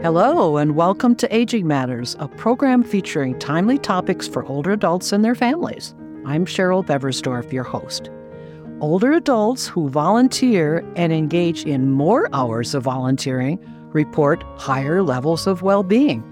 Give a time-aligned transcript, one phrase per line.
[0.00, 5.24] Hello, and welcome to Aging Matters, a program featuring timely topics for older adults and
[5.24, 5.92] their families.
[6.24, 8.08] I'm Cheryl Beversdorf, your host.
[8.80, 13.58] Older adults who volunteer and engage in more hours of volunteering
[13.92, 16.22] report higher levels of well being.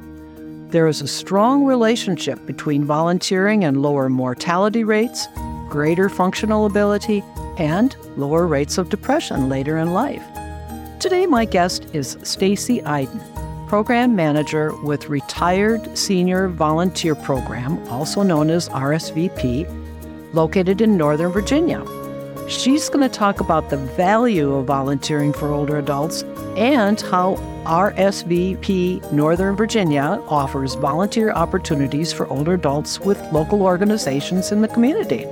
[0.71, 5.27] There is a strong relationship between volunteering and lower mortality rates,
[5.69, 7.25] greater functional ability,
[7.59, 10.23] and lower rates of depression later in life.
[11.01, 13.21] Today, my guest is Stacey Iden,
[13.67, 19.67] Program Manager with Retired Senior Volunteer Program, also known as RSVP,
[20.33, 21.85] located in Northern Virginia.
[22.49, 26.23] She's going to talk about the value of volunteering for older adults
[26.57, 27.35] and how
[27.65, 35.27] RSVP Northern Virginia offers volunteer opportunities for older adults with local organizations in the community.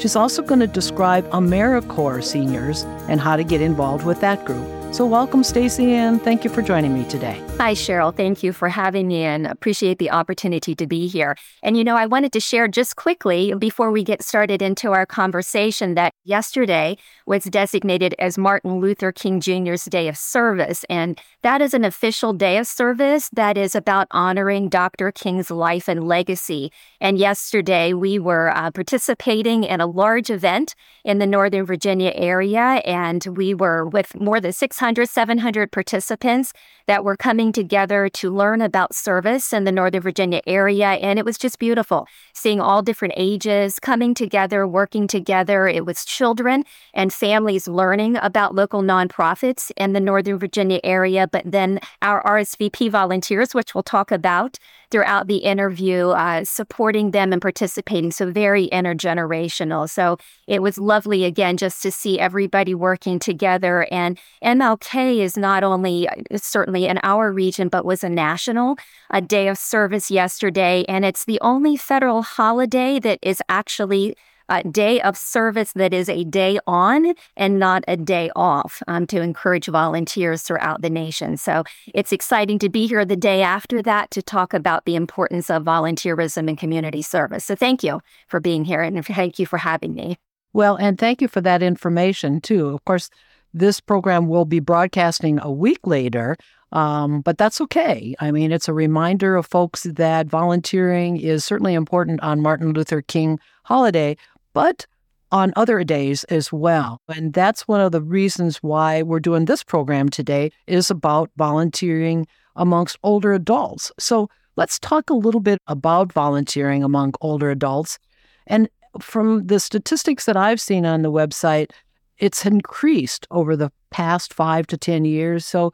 [0.00, 4.77] She's also going to describe AmeriCorps seniors and how to get involved with that group.
[4.90, 7.44] So, welcome, Stacey, and thank you for joining me today.
[7.58, 8.14] Hi, Cheryl.
[8.14, 11.36] Thank you for having me and appreciate the opportunity to be here.
[11.62, 15.04] And, you know, I wanted to share just quickly before we get started into our
[15.04, 20.84] conversation that yesterday was designated as Martin Luther King Jr.'s Day of Service.
[20.88, 25.12] And that is an official day of service that is about honoring Dr.
[25.12, 26.72] King's life and legacy.
[27.00, 32.82] And yesterday we were uh, participating in a large event in the Northern Virginia area,
[32.84, 36.52] and we were with more than six 600, 700 participants
[36.88, 40.88] that were coming together to learn about service in the Northern Virginia area.
[40.88, 45.68] And it was just beautiful seeing all different ages coming together, working together.
[45.68, 46.64] It was children
[46.94, 52.90] and families learning about local nonprofits in the Northern Virginia area, but then our RSVP
[52.90, 54.58] volunteers, which we'll talk about
[54.90, 58.10] throughout the interview, uh, supporting them and participating.
[58.10, 59.90] So very intergenerational.
[59.90, 63.86] So it was lovely again just to see everybody working together.
[63.90, 66.38] And MLK is not only uh,
[66.86, 68.76] in our region, but was a national
[69.10, 74.14] a day of service yesterday, and it's the only federal holiday that is actually
[74.48, 79.06] a day of service that is a day on and not a day off um,
[79.06, 81.36] to encourage volunteers throughout the nation.
[81.36, 81.64] So
[81.94, 85.64] it's exciting to be here the day after that to talk about the importance of
[85.64, 87.44] volunteerism and community service.
[87.44, 90.18] So thank you for being here and thank you for having me.
[90.54, 92.68] Well, and thank you for that information too.
[92.68, 93.10] Of course,
[93.52, 96.36] this program will be broadcasting a week later,
[96.72, 98.14] um, but that's okay.
[98.20, 103.02] I mean, it's a reminder of folks that volunteering is certainly important on Martin Luther
[103.02, 104.16] King holiday,
[104.52, 104.86] but
[105.30, 107.00] on other days as well.
[107.08, 112.26] And that's one of the reasons why we're doing this program today is about volunteering
[112.56, 113.92] amongst older adults.
[113.98, 117.98] So let's talk a little bit about volunteering among older adults.
[118.46, 118.68] And
[119.00, 121.70] from the statistics that I've seen on the website,
[122.18, 125.46] it's increased over the past five to 10 years.
[125.46, 125.72] So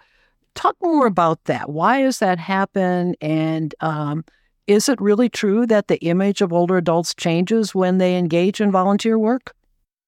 [0.54, 1.70] talk more about that.
[1.70, 3.16] Why has that happened?
[3.20, 4.24] And um,
[4.66, 8.70] is it really true that the image of older adults changes when they engage in
[8.70, 9.54] volunteer work?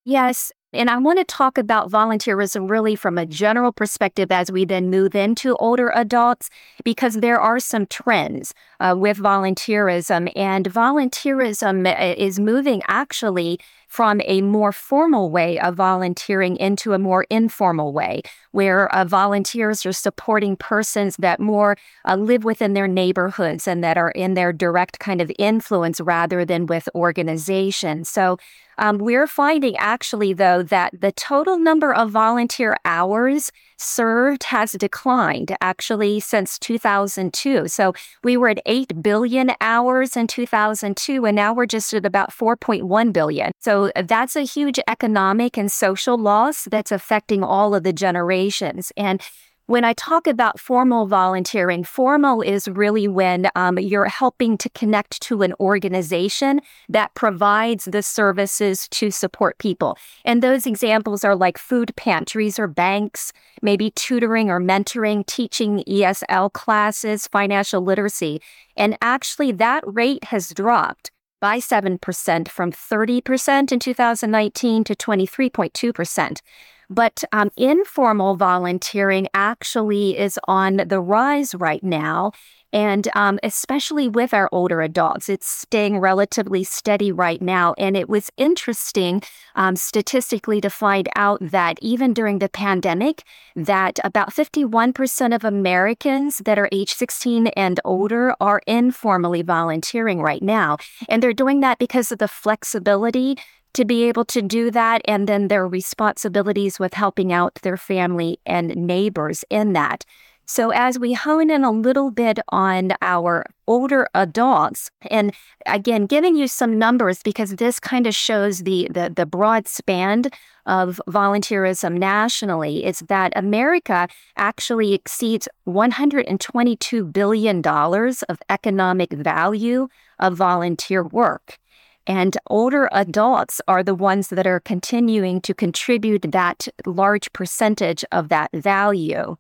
[0.05, 0.53] Yes.
[0.73, 4.91] And I want to talk about volunteerism really from a general perspective as we then
[4.91, 6.51] move into older adults,
[6.85, 10.31] because there are some trends uh, with volunteerism.
[10.37, 13.59] And volunteerism uh, is moving actually
[13.97, 18.21] from a more formal way of volunteering into a more informal way,
[18.51, 23.97] where uh, volunteers are supporting persons that more uh, live within their neighborhoods and that
[23.97, 28.11] are in their direct kind of influence rather than with organizations.
[28.11, 28.37] So
[28.77, 35.57] um, we're finding actually, though, that the total number of volunteer hours served has declined
[35.61, 37.69] actually since 2002.
[37.69, 42.33] So we were at 8 billion hours in 2002, and now we're just at about
[42.33, 43.53] 4.1 billion.
[43.61, 48.93] So that's a huge economic and social loss that's affecting all of the generations.
[48.97, 49.21] And
[49.67, 55.21] when I talk about formal volunteering, formal is really when um, you're helping to connect
[55.23, 59.99] to an organization that provides the services to support people.
[60.25, 66.53] And those examples are like food pantries or banks, maybe tutoring or mentoring, teaching ESL
[66.53, 68.41] classes, financial literacy.
[68.77, 76.41] And actually, that rate has dropped by 7% from 30% in 2019 to 23.2%.
[76.89, 82.33] But um, informal volunteering actually is on the rise right now.
[82.73, 87.75] And um, especially with our older adults, it's staying relatively steady right now.
[87.79, 89.23] And it was interesting
[89.55, 93.23] um, statistically to find out that even during the pandemic,
[93.55, 100.43] that about 51% of Americans that are age 16 and older are informally volunteering right
[100.43, 100.77] now.
[101.09, 103.37] And they're doing that because of the flexibility
[103.77, 108.39] to be able to do that and then their responsibilities with helping out their family
[108.47, 110.05] and neighbors in that.
[110.49, 115.35] So, as we hone in a little bit on our older adults, and
[115.67, 120.23] again, giving you some numbers because this kind of shows the, the, the broad span
[120.65, 124.07] of volunteerism nationally, is that America
[124.37, 129.89] actually exceeds $122 billion of economic value
[130.21, 131.59] of volunteer work.
[132.07, 138.29] And older adults are the ones that are continuing to contribute that large percentage of
[138.29, 139.37] that value.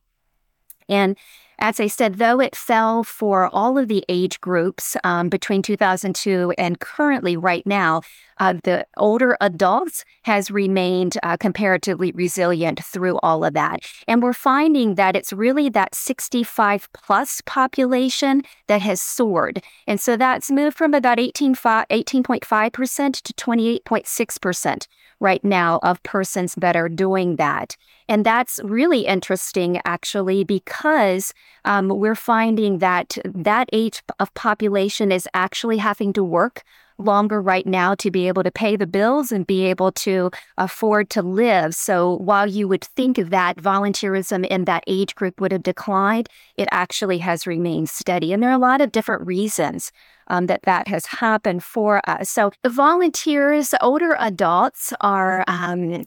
[0.88, 1.16] And
[1.58, 6.52] as I said, though it fell for all of the age groups um, between 2002
[6.58, 8.02] and currently right now,
[8.38, 13.80] uh, the older adults has remained uh, comparatively resilient through all of that.
[14.06, 19.62] And we're finding that it's really that 65 plus population that has soared.
[19.86, 24.86] And so that's moved from about 18.5% to 28.6%
[25.20, 27.76] right now of persons that are doing that.
[28.08, 31.32] And that's really interesting, actually, because
[31.64, 36.62] um, we're finding that that age of population is actually having to work
[36.98, 41.10] longer right now to be able to pay the bills and be able to afford
[41.10, 41.74] to live.
[41.74, 46.68] So while you would think that volunteerism in that age group would have declined, it
[46.70, 48.32] actually has remained steady.
[48.32, 49.92] And there are a lot of different reasons
[50.28, 52.30] um, that that has happened for us.
[52.30, 55.44] So volunteers, older adults are.
[55.46, 56.04] Um,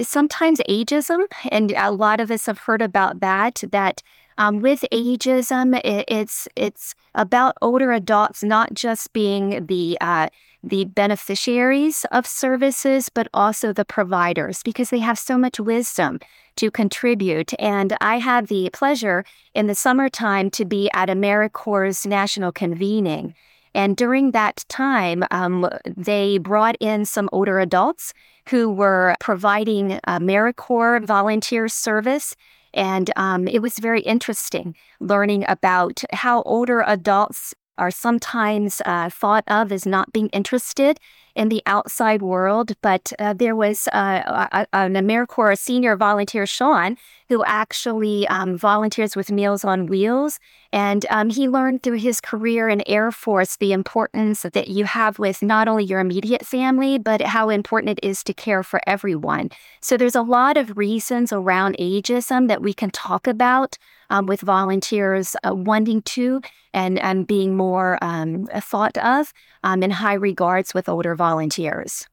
[0.00, 3.62] sometimes ageism, and a lot of us have heard about that.
[3.70, 4.02] That
[4.38, 10.28] um, with ageism, it, it's it's about older adults not just being the uh,
[10.62, 16.20] the beneficiaries of services, but also the providers because they have so much wisdom
[16.56, 17.52] to contribute.
[17.58, 19.24] And I had the pleasure
[19.54, 23.34] in the summertime to be at AmeriCorps' national convening.
[23.74, 28.12] And during that time, um, they brought in some older adults
[28.48, 32.34] who were providing AmeriCorps volunteer service.
[32.74, 39.44] And um, it was very interesting learning about how older adults are sometimes uh, thought
[39.48, 40.98] of as not being interested
[41.34, 42.72] in the outside world.
[42.82, 46.96] But uh, there was uh, an AmeriCorps senior volunteer, Sean,
[47.28, 50.40] who actually um, volunteers with Meals on Wheels.
[50.72, 55.18] And um, he learned through his career in Air Force the importance that you have
[55.18, 59.50] with not only your immediate family, but how important it is to care for everyone.
[59.80, 63.78] So there's a lot of reasons around ageism that we can talk about
[64.10, 66.40] um, with volunteers uh, wanting to
[66.74, 69.32] and, and being more um, thought of
[69.64, 72.06] um, in high regards with older volunteers.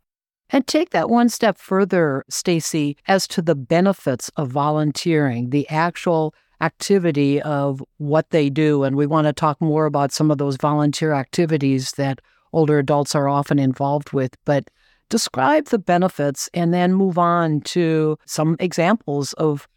[0.49, 6.35] And take that one step further, Stacey, as to the benefits of volunteering, the actual
[6.59, 8.83] activity of what they do.
[8.83, 12.19] And we want to talk more about some of those volunteer activities that
[12.51, 14.35] older adults are often involved with.
[14.43, 14.69] But
[15.07, 19.69] describe the benefits and then move on to some examples of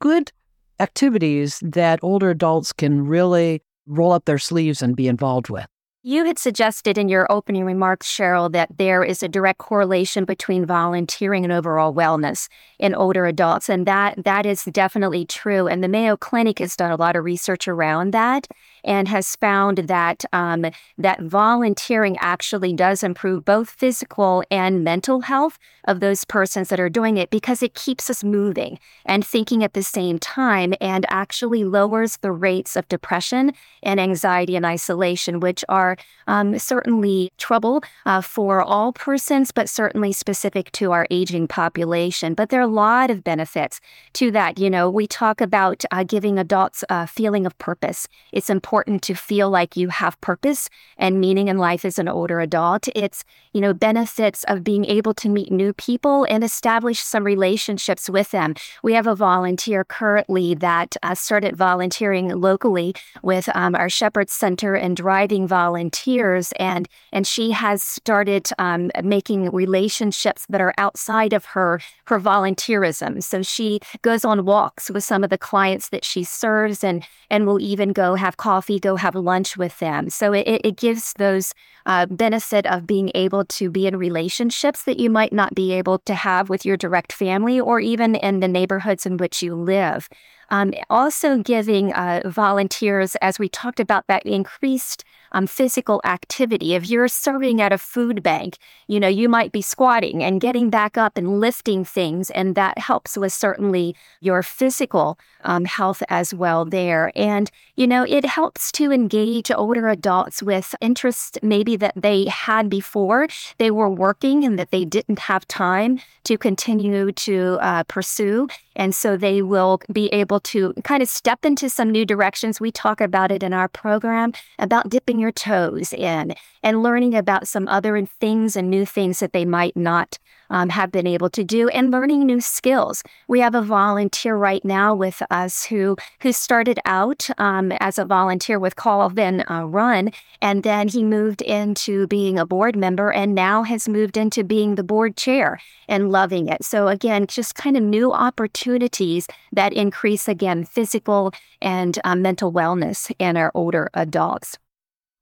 [0.00, 0.32] good
[0.80, 5.66] activities that older adults can really roll up their sleeves and be involved with.
[6.04, 10.64] You had suggested in your opening remarks, Cheryl, that there is a direct correlation between
[10.64, 12.48] volunteering and overall wellness
[12.78, 15.66] in older adults, and that that is definitely true.
[15.66, 18.46] And the Mayo Clinic has done a lot of research around that
[18.84, 20.66] and has found that um,
[20.96, 26.88] that volunteering actually does improve both physical and mental health of those persons that are
[26.88, 31.64] doing it because it keeps us moving and thinking at the same time, and actually
[31.64, 33.52] lowers the rates of depression
[33.82, 35.97] and anxiety and isolation, which are
[36.28, 42.34] um, certainly trouble uh, for all persons, but certainly specific to our aging population.
[42.34, 43.80] But there are a lot of benefits
[44.14, 44.58] to that.
[44.58, 48.06] You know, we talk about uh, giving adults a feeling of purpose.
[48.30, 52.40] It's important to feel like you have purpose and meaning in life as an older
[52.40, 52.88] adult.
[52.94, 58.10] It's, you know, benefits of being able to meet new people and establish some relationships
[58.10, 58.54] with them.
[58.82, 64.74] We have a volunteer currently that uh, started volunteering locally with um, our Shepherd Center
[64.74, 71.32] and driving volunteers volunteers, and and she has started um, making relationships that are outside
[71.32, 73.22] of her her volunteerism.
[73.22, 77.46] So she goes on walks with some of the clients that she serves, and and
[77.46, 80.10] will even go have coffee, go have lunch with them.
[80.10, 81.54] So it, it gives those
[81.86, 85.98] uh, benefit of being able to be in relationships that you might not be able
[86.00, 90.08] to have with your direct family or even in the neighborhoods in which you live.
[90.50, 96.74] Um, also, giving uh, volunteers, as we talked about, that increased um, physical activity.
[96.74, 100.70] If you're serving at a food bank, you know, you might be squatting and getting
[100.70, 106.34] back up and lifting things, and that helps with certainly your physical um, health as
[106.34, 107.12] well there.
[107.14, 112.68] And, you know, it helps to engage older adults with interests maybe that they had
[112.68, 118.48] before they were working and that they didn't have time to continue to uh, pursue.
[118.76, 122.60] And so they will be able to kind of step into some new directions.
[122.60, 127.48] We talk about it in our program about dipping your toes in and learning about
[127.48, 130.18] some other things and new things that they might not
[130.50, 133.02] um, have been able to do and learning new skills.
[133.26, 138.04] We have a volunteer right now with us who who started out um, as a
[138.04, 140.10] volunteer with Call Then uh, Run,
[140.40, 144.74] and then he moved into being a board member, and now has moved into being
[144.74, 146.64] the board chair and loving it.
[146.64, 153.12] So again, just kind of new opportunities that increase again physical and uh, mental wellness
[153.18, 154.58] in our older adults.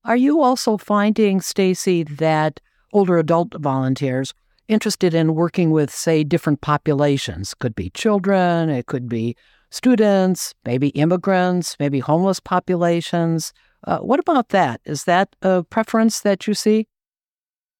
[0.06, 2.60] Are you also finding, Stacey, that
[2.92, 4.32] older adult volunteers
[4.68, 7.54] interested in working with, say, different populations.
[7.54, 9.36] Could be children, it could be
[9.70, 13.52] students, maybe immigrants, maybe homeless populations.
[13.86, 14.80] Uh, what about that?
[14.84, 16.86] Is that a preference that you see?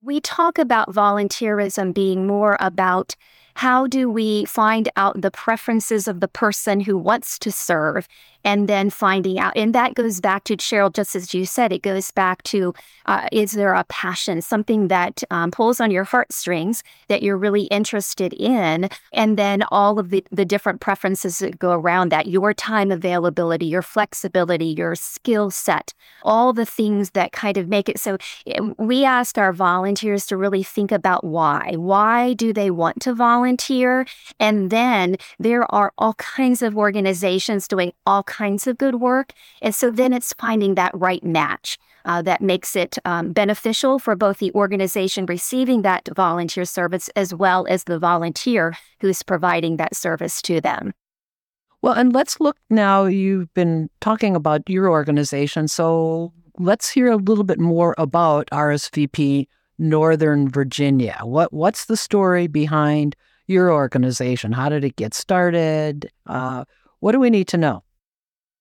[0.02, 3.16] We talk about volunteerism being more about
[3.54, 8.06] how do we find out the preferences of the person who wants to serve
[8.46, 9.52] and then finding out.
[9.56, 12.72] And that goes back to Cheryl, just as you said, it goes back to
[13.06, 17.64] uh, is there a passion, something that um, pulls on your heartstrings that you're really
[17.64, 18.88] interested in?
[19.12, 23.66] And then all of the, the different preferences that go around that your time availability,
[23.66, 28.16] your flexibility, your skill set, all the things that kind of make it so.
[28.46, 31.72] Eh, we asked our volunteers to really think about why.
[31.76, 34.06] Why do they want to volunteer?
[34.38, 39.32] And then there are all kinds of organizations doing all kinds kinds of good work.
[39.62, 44.14] And so then it's finding that right match uh, that makes it um, beneficial for
[44.14, 49.96] both the organization receiving that volunteer service as well as the volunteer who's providing that
[49.96, 50.92] service to them.
[51.82, 53.04] Well, and let's look now.
[53.04, 55.68] You've been talking about your organization.
[55.68, 59.46] So let's hear a little bit more about RSVP
[59.78, 61.18] Northern Virginia.
[61.22, 63.14] What What's the story behind
[63.46, 64.52] your organization?
[64.52, 66.10] How did it get started?
[66.26, 66.64] Uh,
[67.00, 67.82] what do we need to know?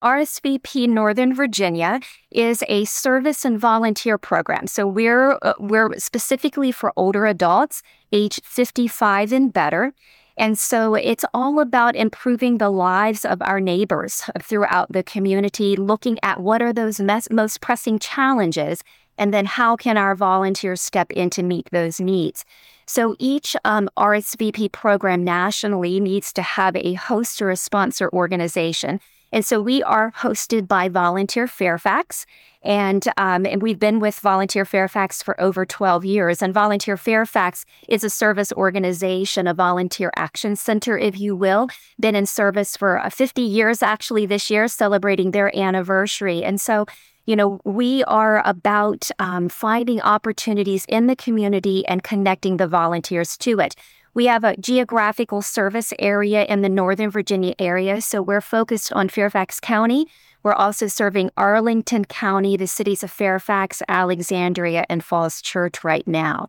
[0.06, 4.68] RSVP Northern Virginia is a service and volunteer program.
[4.68, 7.82] So we're uh, we're specifically for older adults
[8.12, 9.94] age 55 and better.
[10.38, 16.20] And so it's all about improving the lives of our neighbors throughout the community, looking
[16.22, 18.84] at what are those mes- most pressing challenges,
[19.18, 22.46] and then how can our volunteers step in to meet those needs.
[22.86, 29.00] So each um, RSVP program nationally needs to have a host or a sponsor organization.
[29.32, 32.25] And so we are hosted by Volunteer Fairfax.
[32.63, 36.41] And, um, and we've been with Volunteer Fairfax for over 12 years.
[36.41, 41.67] And Volunteer Fairfax is a service organization, a volunteer action center, if you will.
[42.00, 46.44] Been in service for uh, 50 years actually this year, celebrating their anniversary.
[46.44, 46.86] And so
[47.25, 53.36] you know, we are about um, finding opportunities in the community and connecting the volunteers
[53.38, 53.75] to it.
[54.16, 59.10] We have a geographical service area in the Northern Virginia area, so we're focused on
[59.10, 60.08] Fairfax County.
[60.42, 66.48] We're also serving Arlington County, the cities of Fairfax, Alexandria, and Falls Church right now.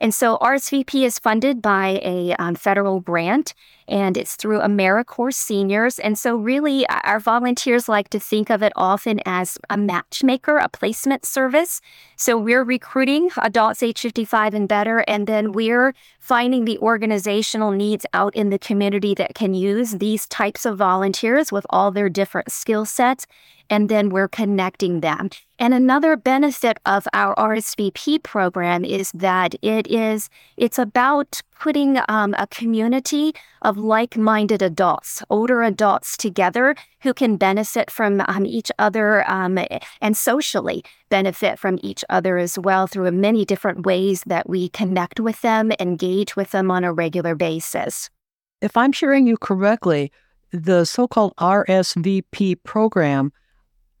[0.00, 3.54] And so RSVP is funded by a um, federal grant
[3.86, 5.98] and it's through AmeriCorps Seniors.
[5.98, 10.68] And so, really, our volunteers like to think of it often as a matchmaker, a
[10.68, 11.80] placement service.
[12.16, 18.06] So, we're recruiting adults age 55 and better, and then we're finding the organizational needs
[18.14, 22.50] out in the community that can use these types of volunteers with all their different
[22.50, 23.26] skill sets
[23.68, 25.28] and then we're connecting them.
[25.58, 32.34] And another benefit of our RSVP program is that it is it's about putting um,
[32.36, 39.26] a community of like-minded adults, older adults together who can benefit from um, each other
[39.30, 39.58] um,
[40.02, 45.18] and socially benefit from each other as well through many different ways that we connect
[45.20, 48.10] with them, engage with them on a regular basis.
[48.60, 50.12] If I'm hearing you correctly,
[50.50, 53.32] the so-called RSVP program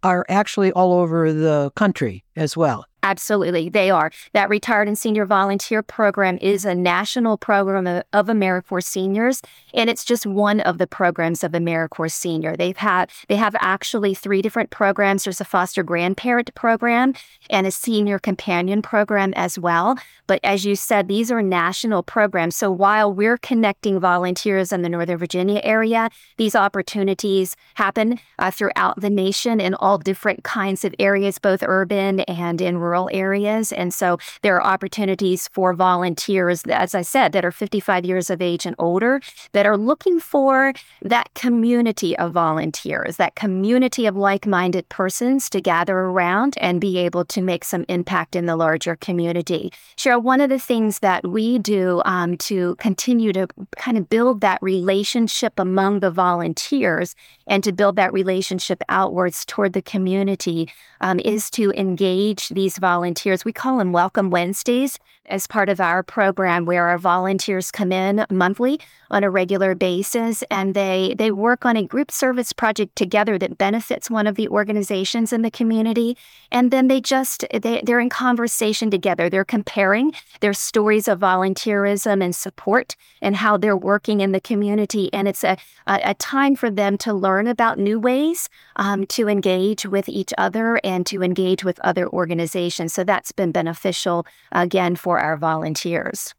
[0.02, 2.84] are actually all over the country as well.
[3.04, 4.10] Absolutely, they are.
[4.32, 9.42] That Retired and Senior Volunteer Program is a national program of, of AmeriCorps seniors,
[9.74, 12.56] and it's just one of the programs of AmeriCorps Senior.
[12.56, 15.24] They've had they have actually three different programs.
[15.24, 17.12] There's a foster grandparent program
[17.50, 19.98] and a senior companion program as well.
[20.26, 22.56] But as you said, these are national programs.
[22.56, 26.08] So while we're connecting volunteers in the Northern Virginia area,
[26.38, 32.20] these opportunities happen uh, throughout the nation in all different kinds of areas, both urban
[32.20, 33.72] and in rural rural areas.
[33.72, 38.40] And so there are opportunities for volunteers, as I said, that are 55 years of
[38.40, 39.20] age and older
[39.50, 40.72] that are looking for
[41.02, 46.98] that community of volunteers, that community of like minded persons to gather around and be
[46.98, 49.72] able to make some impact in the larger community.
[49.96, 54.40] Cheryl, one of the things that we do um, to continue to kind of build
[54.40, 60.70] that relationship among the volunteers and to build that relationship outwards toward the community
[61.00, 63.44] um, is to engage these volunteers.
[63.44, 68.26] We call them Welcome Wednesdays as part of our program where our volunteers come in
[68.30, 68.78] monthly
[69.10, 73.56] on a regular basis and they they work on a group service project together that
[73.56, 76.16] benefits one of the organizations in the community.
[76.50, 79.30] And then they just they, they're in conversation together.
[79.30, 85.12] They're comparing their stories of volunteerism and support and how they're working in the community.
[85.12, 89.28] And it's a, a, a time for them to learn about new ways um, to
[89.28, 94.96] engage with each other and to engage with other organizations so that's been beneficial again
[94.96, 96.34] for for our volunteers.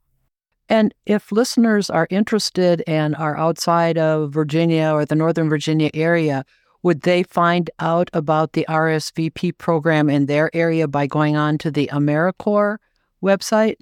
[0.68, 6.44] And if listeners are interested and are outside of Virginia or the Northern Virginia area,
[6.84, 11.72] would they find out about the RSVP program in their area by going on to
[11.72, 12.80] the AmeriCorps
[13.24, 13.78] website?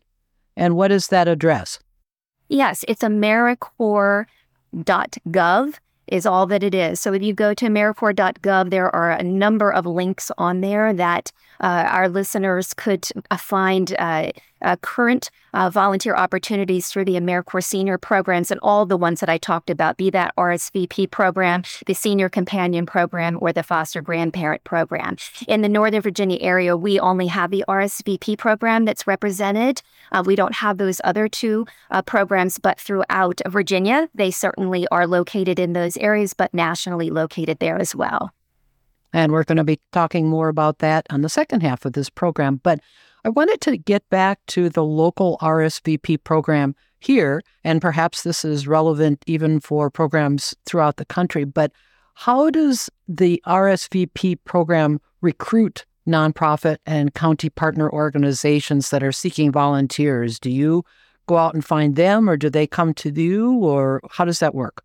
[0.55, 1.79] And what is that address?
[2.49, 6.99] Yes, it's AmeriCorps.gov is all that it is.
[6.99, 11.31] So if you go to AmeriCorps.gov, there are a number of links on there that
[11.63, 14.31] our listeners could uh, find uh,
[14.63, 19.29] uh, current uh, volunteer opportunities through the AmeriCorps senior programs and all the ones that
[19.29, 24.63] I talked about, be that RSVP program, the senior companion program, or the foster grandparent
[24.63, 25.17] program.
[25.47, 29.81] In the Northern Virginia area, we only have the RSVP program that's represented.
[30.11, 35.05] Uh, we don't have those other two uh, programs, but throughout Virginia, they certainly are
[35.05, 38.31] located in those areas, but nationally located there as well.
[39.13, 42.09] And we're going to be talking more about that on the second half of this
[42.09, 42.59] program.
[42.63, 42.79] But
[43.23, 48.67] I wanted to get back to the local RSVP program here, and perhaps this is
[48.67, 51.45] relevant even for programs throughout the country.
[51.45, 51.71] But
[52.15, 60.39] how does the RSVP program recruit nonprofit and county partner organizations that are seeking volunteers?
[60.39, 60.83] Do you
[61.27, 64.55] go out and find them, or do they come to you, or how does that
[64.55, 64.83] work?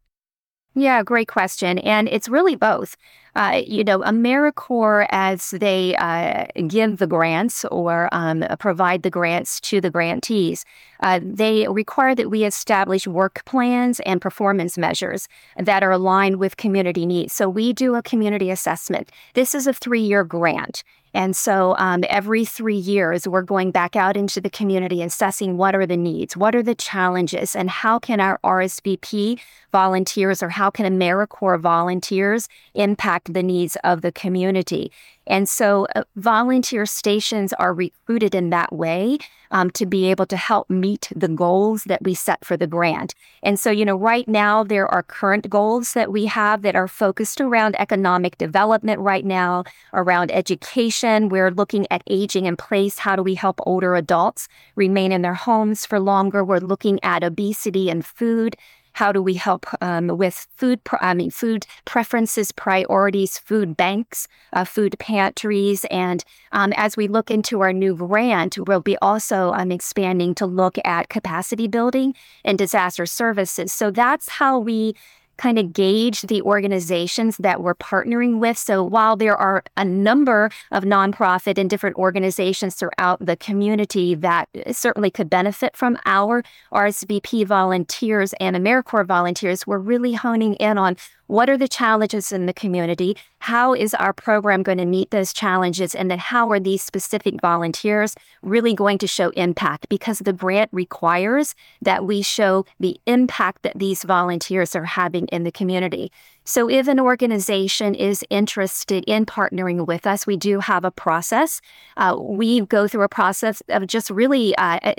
[0.78, 1.80] Yeah, great question.
[1.80, 2.97] And it's really both.
[3.35, 9.61] Uh, you know, AmeriCorps, as they uh, give the grants or um, provide the grants
[9.61, 10.64] to the grantees,
[11.00, 15.26] uh, they require that we establish work plans and performance measures
[15.57, 17.33] that are aligned with community needs.
[17.33, 19.11] So we do a community assessment.
[19.35, 20.85] This is a three year grant.
[21.14, 25.75] And so um, every three years, we're going back out into the community assessing what
[25.75, 29.40] are the needs, what are the challenges, and how can our RSVP
[29.73, 34.92] volunteers or how can AmeriCorps volunteers impact the needs of the community.
[35.27, 39.18] And so uh, volunteer stations are recruited in that way
[39.50, 43.14] um, to be able to help meet the goals that we set for the grant.
[43.42, 46.88] And so, you know, right now there are current goals that we have that are
[46.88, 51.28] focused around economic development right now, around education.
[51.28, 52.98] We're looking at aging in place.
[52.98, 56.44] How do we help older adults remain in their homes for longer?
[56.44, 58.56] We're looking at obesity and food.
[58.98, 60.80] How do we help um, with food?
[61.00, 67.30] I mean, food preferences, priorities, food banks, uh, food pantries, and um, as we look
[67.30, 72.12] into our new grant, we'll be also um, expanding to look at capacity building
[72.44, 73.72] and disaster services.
[73.72, 74.96] So that's how we
[75.38, 78.59] kind of gauge the organizations that we're partnering with.
[78.59, 84.48] So while there are a number of nonprofit and different organizations throughout the community that
[84.66, 90.77] uh, certainly could benefit from our RSVP volunteers and AmeriCorps volunteers, we're really honing in
[90.77, 90.96] on
[91.29, 93.17] what are the challenges in the community?
[93.38, 95.95] How is our program going to meet those challenges?
[95.95, 99.88] And then how are these specific volunteers really going to show impact?
[99.91, 105.45] Because the grant requires that we show the impact that these volunteers are having in
[105.45, 106.11] the community.
[106.48, 111.61] So, if an organization is interested in partnering with us, we do have a process.
[111.98, 114.94] Uh, we go through a process of just really uh, uh,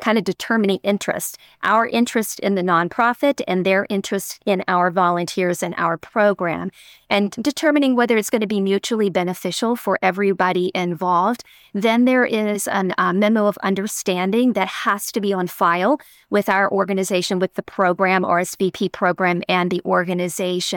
[0.00, 5.62] kind of determining interest, our interest in the nonprofit and their interest in our volunteers
[5.62, 6.70] and our program
[7.10, 11.44] and determining whether it's going to be mutually beneficial for everybody involved.
[11.74, 16.48] Then there is a uh, memo of understanding that has to be on file with
[16.48, 20.69] our organization, with the program, RSVP program, and the organization.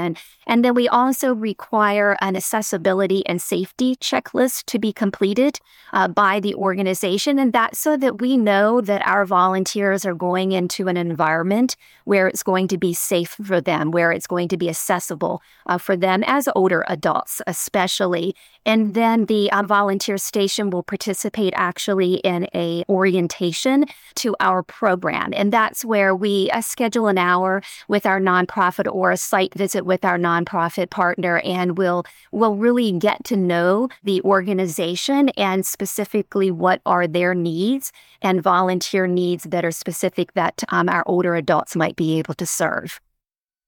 [0.45, 5.60] And then we also require an accessibility and safety checklist to be completed
[5.93, 7.39] uh, by the organization.
[7.39, 11.75] And that's so that we know that our volunteers are going into an environment
[12.06, 15.77] where it's going to be safe for them, where it's going to be accessible uh,
[15.77, 18.36] for them as older adults, especially.
[18.65, 25.34] And then the uh, volunteer station will participate actually in a orientation to our program.
[25.36, 29.83] And that's where we uh, schedule an hour with our nonprofit or a site visit
[29.86, 36.52] with our nonprofit partner and we'll, we'll really get to know the organization and specifically
[36.52, 37.91] what are their needs
[38.22, 42.46] and volunteer needs that are specific that um, our older adults might be able to
[42.46, 43.00] serve.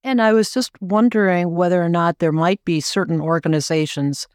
[0.04, 4.28] And I was just wondering whether or not there might be certain organizations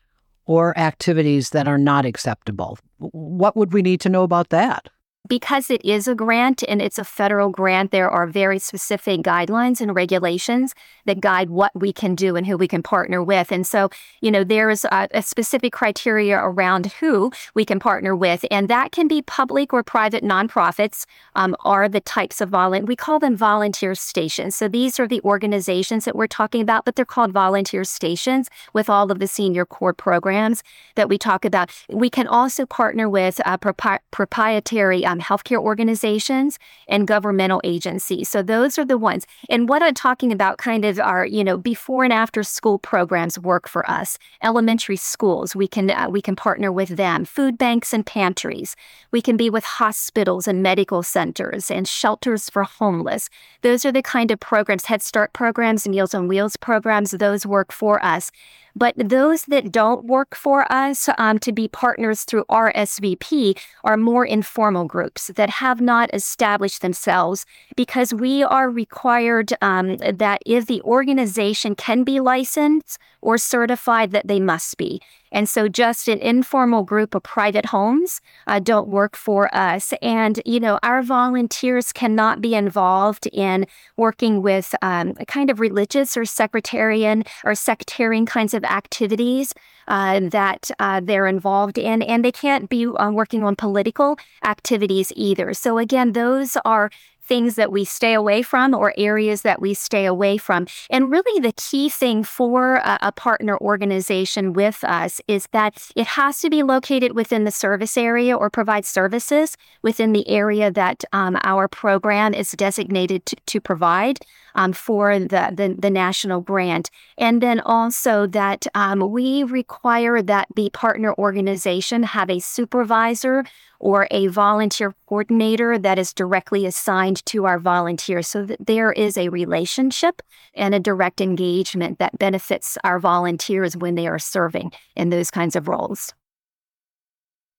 [0.47, 2.77] or activities that are not acceptable.
[2.99, 4.88] What would we need to know about that?
[5.28, 9.80] Because it is a grant and it's a federal grant, there are very specific guidelines
[9.80, 13.52] and regulations that guide what we can do and who we can partner with.
[13.52, 18.44] And so, you know, there's a, a specific criteria around who we can partner with,
[18.50, 21.04] and that can be public or private nonprofits
[21.37, 22.87] um, are the types of volunteer.
[22.87, 24.56] We call them volunteer stations.
[24.56, 28.88] So these are the organizations that we're talking about, but they're called volunteer stations with
[28.88, 30.62] all of the Senior Corps programs
[30.96, 31.70] that we talk about.
[31.88, 38.29] We can also partner with uh, proprietary um, healthcare organizations and governmental agencies.
[38.29, 39.27] So those are the ones.
[39.49, 43.38] And what I'm talking about kind of are, you know, before and after school programs
[43.38, 44.18] work for us.
[44.42, 47.25] Elementary schools, we can uh, we can partner with them.
[47.25, 48.77] Food banks and pantries.
[49.11, 53.29] We can be with hospitals and medical centers and shelters for homeless.
[53.62, 57.73] Those are the kind of programs, Head Start programs, Meals on Wheels programs, those work
[57.73, 58.31] for us.
[58.74, 64.24] But those that don't work for us um, to be partners through RSVP are more
[64.24, 70.83] informal groups that have not established themselves because we are required um, that if the
[70.83, 75.00] organization can be licensed or certified, that they must be.
[75.33, 79.93] And so just an informal group of private homes uh, don't work for us.
[80.03, 83.66] And, you know, our volunteers cannot be involved in
[83.97, 89.55] working with um, kind of religious or sectarian or sectarian kinds of activities
[89.88, 92.03] uh, that uh, they're involved in.
[92.03, 95.55] And they can't be uh, working on political activities either.
[95.55, 96.90] So again, those are
[97.31, 100.66] things that we stay away from or areas that we stay away from.
[100.90, 106.09] And really, the key thing for a, a partner organization with us is that it
[106.19, 111.05] has to be located within the service area or provide services within the area that
[111.12, 114.19] um, our program is designated to, to provide
[114.57, 116.90] um, for the, the, the, national grant.
[117.16, 123.45] And then also that um, we require that the partner organization have a supervisor
[123.79, 129.18] or a volunteer coordinator that is directly assigned to our volunteers so that there is
[129.18, 130.23] a relationship
[130.55, 135.57] and a direct engagement that benefits our volunteers when they are serving in those kinds
[135.57, 136.14] of roles.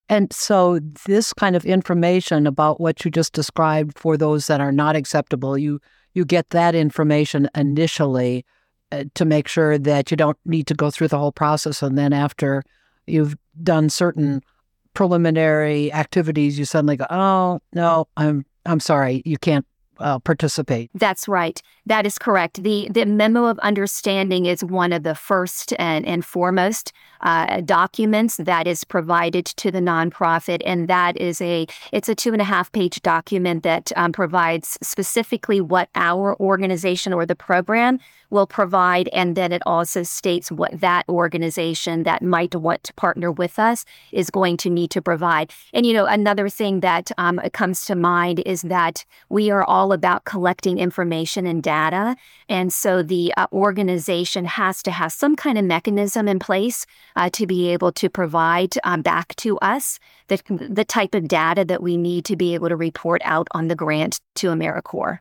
[0.08, 4.72] And so, this kind of information about what you just described for those that are
[4.72, 5.82] not acceptable, you
[6.14, 8.46] you get that information initially
[8.94, 11.82] uh, to make sure that you don't need to go through the whole process.
[11.82, 12.64] And then after
[13.08, 14.42] you've done certain
[14.94, 19.66] preliminary activities, you suddenly go, "Oh no, I'm I'm sorry, you can't
[20.02, 20.90] uh, participate.
[20.94, 21.62] That's right.
[21.86, 22.64] That is correct.
[22.64, 28.38] The the memo of understanding is one of the first and, and foremost uh, documents
[28.38, 32.46] that is provided to the nonprofit, and that is a it's a two and a
[32.46, 38.00] half page document that um, provides specifically what our organization or the program
[38.32, 43.32] will provide, and then it also states what that organization that might want to partner
[43.32, 45.52] with us is going to need to provide.
[45.74, 49.94] And you know, another thing that um, comes to mind is that we are all
[49.94, 52.16] about collecting information and data.
[52.50, 57.30] And so the uh, organization has to have some kind of mechanism in place uh,
[57.32, 61.84] to be able to provide um, back to us the, the type of data that
[61.84, 65.20] we need to be able to report out on the grant to AmeriCorps.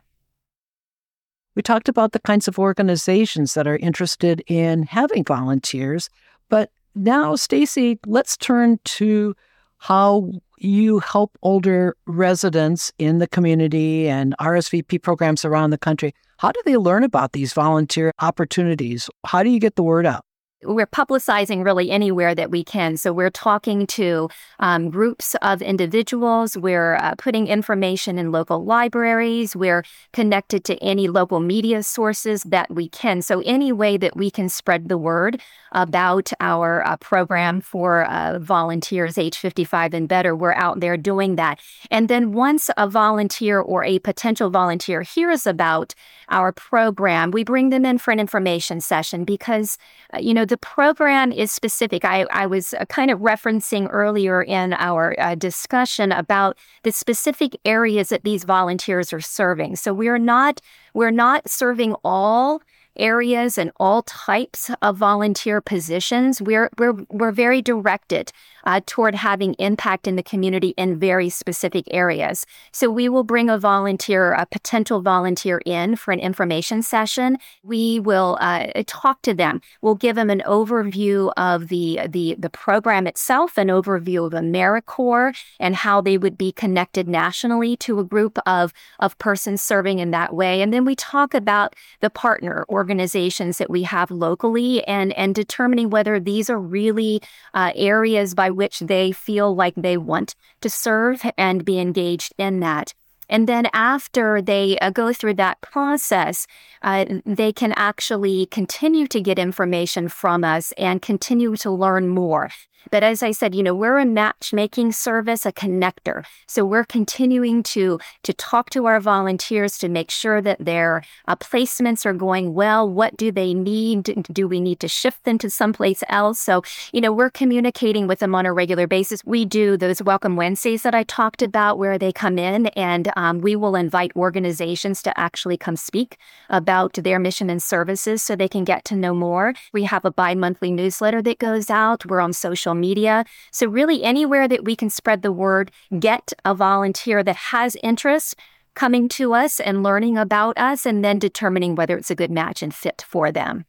[1.55, 6.09] We talked about the kinds of organizations that are interested in having volunteers,
[6.49, 9.35] but now, Stacey, let's turn to
[9.77, 16.13] how you help older residents in the community and RSVP programs around the country.
[16.37, 19.09] How do they learn about these volunteer opportunities?
[19.25, 20.25] How do you get the word out?
[20.63, 22.97] We're publicizing really anywhere that we can.
[22.97, 26.57] So we're talking to um, groups of individuals.
[26.57, 29.55] We're uh, putting information in local libraries.
[29.55, 33.21] We're connected to any local media sources that we can.
[33.21, 38.39] So any way that we can spread the word about our uh, program for uh,
[38.39, 41.59] volunteers age 55 and better, we're out there doing that.
[41.89, 45.95] And then once a volunteer or a potential volunteer hears about
[46.29, 49.77] our program, we bring them in for an information session because,
[50.13, 52.03] uh, you know, the program is specific.
[52.03, 57.55] I, I was uh, kind of referencing earlier in our uh, discussion about the specific
[57.63, 59.77] areas that these volunteers are serving.
[59.77, 60.59] So we're not
[60.93, 62.61] we're not serving all
[62.97, 66.41] areas and all types of volunteer positions.
[66.41, 68.33] We're we're we're very directed
[68.65, 72.45] uh, toward having impact in the community in very specific areas.
[72.71, 77.37] So we will bring a volunteer, a potential volunteer in for an information session.
[77.63, 79.61] We will uh, talk to them.
[79.81, 85.41] We'll give them an overview of the, the, the program itself, an overview of AmeriCorps
[85.59, 90.11] and how they would be connected nationally to a group of, of persons serving in
[90.11, 90.61] that way.
[90.61, 95.89] And then we talk about the partner organizations that we have locally and, and determining
[95.89, 97.21] whether these are really
[97.53, 102.59] uh, areas by which they feel like they want to serve and be engaged in
[102.59, 102.93] that.
[103.31, 106.47] And then after they uh, go through that process,
[106.81, 112.49] uh, they can actually continue to get information from us and continue to learn more.
[112.89, 116.25] But as I said, you know, we're a matchmaking service, a connector.
[116.47, 121.35] So we're continuing to to talk to our volunteers to make sure that their uh,
[121.35, 122.89] placements are going well.
[122.89, 124.25] What do they need?
[124.31, 126.39] Do we need to shift them to someplace else?
[126.39, 129.23] So, you know, we're communicating with them on a regular basis.
[129.25, 133.39] We do those Welcome Wednesdays that I talked about where they come in and um,
[133.39, 136.17] we will invite organizations to actually come speak
[136.49, 139.53] about their mission and services so they can get to know more.
[139.73, 142.05] We have a bi monthly newsletter that goes out.
[142.05, 143.25] We're on social social media.
[143.51, 148.35] So, really, anywhere that we can spread the word, get a volunteer that has interest
[148.73, 152.63] coming to us and learning about us, and then determining whether it's a good match
[152.63, 153.65] and fit for them.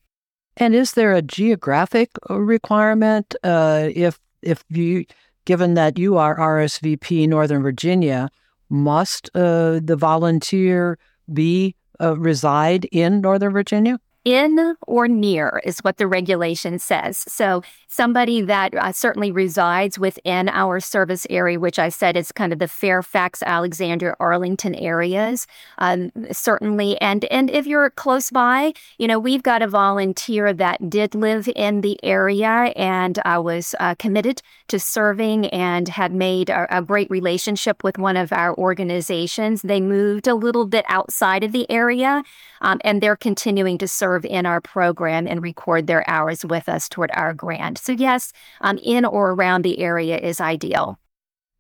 [0.56, 5.04] And is there a geographic uh, requirement uh, if if you,
[5.44, 8.28] given that you are RSVP Northern Virginia,
[8.68, 10.98] must uh, the volunteer
[11.32, 13.98] be uh, reside in Northern Virginia?
[14.24, 17.24] In or near is what the regulation says.
[17.28, 22.52] So, somebody that uh, certainly resides within our service area, which I said is kind
[22.52, 25.46] of the Fairfax, Alexandria, Arlington areas,
[25.78, 26.98] um, certainly.
[27.00, 31.48] And and if you're close by, you know, we've got a volunteer that did live
[31.54, 36.82] in the area and I was uh, committed to serving and had made a, a
[36.82, 39.62] great relationship with one of our organizations.
[39.62, 42.22] They moved a little bit outside of the area,
[42.60, 46.68] um, and they're continuing to serve serve in our program and record their hours with
[46.68, 47.78] us toward our grant.
[47.78, 50.98] So, yes, um, in or around the area is ideal.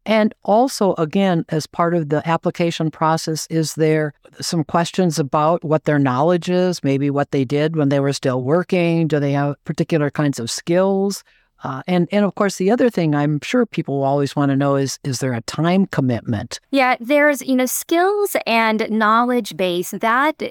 [0.04, 5.84] And also, again, as part of the application process, is there some questions about what
[5.84, 9.06] their knowledge is, maybe what they did when they were still working?
[9.06, 11.22] Do they have particular kinds of skills?
[11.64, 14.76] Uh, and and of course, the other thing I'm sure people always want to know
[14.76, 16.60] is is there a time commitment?
[16.70, 20.42] Yeah, there's you know skills and knowledge base that